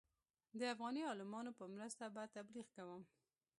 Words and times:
د 0.59 0.61
افغاني 0.73 1.01
عالمانو 1.09 1.51
په 1.59 1.65
مرسته 1.73 2.03
به 2.15 2.23
تبلیغ 2.35 2.67
کوم. 2.75 3.01